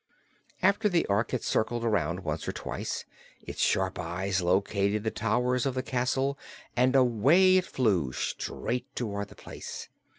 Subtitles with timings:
[0.63, 3.05] After the Ork had circled around once or twice,
[3.43, 6.39] its sharp eyes located the towers of the castle
[6.75, 9.89] and away it flew, straight toward the place.